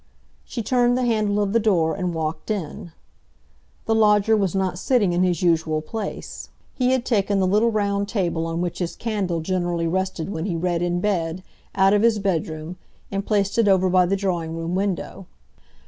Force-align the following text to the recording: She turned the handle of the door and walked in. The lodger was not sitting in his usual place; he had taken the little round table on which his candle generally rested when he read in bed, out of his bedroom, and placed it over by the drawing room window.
She 0.43 0.63
turned 0.63 0.97
the 0.97 1.05
handle 1.05 1.39
of 1.43 1.53
the 1.53 1.59
door 1.59 1.93
and 1.95 2.11
walked 2.15 2.49
in. 2.49 2.91
The 3.85 3.93
lodger 3.93 4.35
was 4.35 4.55
not 4.55 4.79
sitting 4.79 5.13
in 5.13 5.21
his 5.21 5.43
usual 5.43 5.79
place; 5.83 6.49
he 6.73 6.89
had 6.89 7.05
taken 7.05 7.39
the 7.39 7.45
little 7.45 7.69
round 7.71 8.07
table 8.07 8.47
on 8.47 8.61
which 8.61 8.79
his 8.79 8.95
candle 8.95 9.41
generally 9.41 9.85
rested 9.85 10.31
when 10.31 10.47
he 10.47 10.55
read 10.55 10.81
in 10.81 11.01
bed, 11.01 11.43
out 11.75 11.93
of 11.93 12.01
his 12.01 12.17
bedroom, 12.17 12.77
and 13.11 13.27
placed 13.27 13.59
it 13.59 13.67
over 13.67 13.91
by 13.91 14.07
the 14.07 14.15
drawing 14.17 14.57
room 14.57 14.73
window. 14.73 15.27